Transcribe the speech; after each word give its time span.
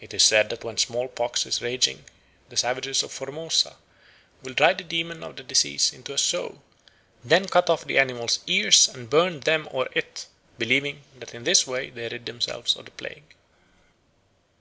It 0.00 0.12
is 0.12 0.24
said 0.24 0.50
that 0.50 0.64
when 0.64 0.76
smallpox 0.76 1.46
is 1.46 1.62
raging 1.62 2.04
the 2.48 2.56
savages 2.56 3.04
of 3.04 3.12
Formosa 3.12 3.76
will 4.42 4.54
drive 4.54 4.78
the 4.78 4.82
demon 4.82 5.22
of 5.22 5.36
disease 5.46 5.92
into 5.92 6.12
a 6.12 6.18
sow, 6.18 6.62
then 7.22 7.46
cut 7.46 7.70
off 7.70 7.84
the 7.84 7.96
animal's 8.00 8.40
ears 8.48 8.88
and 8.88 9.08
burn 9.08 9.38
them 9.38 9.68
or 9.70 9.88
it, 9.92 10.26
believing 10.58 11.04
that 11.20 11.32
in 11.32 11.44
this 11.44 11.64
way 11.64 11.90
they 11.90 12.08
rid 12.08 12.26
themselves 12.26 12.74
of 12.74 12.86
the 12.86 12.90
plague. 12.90 13.36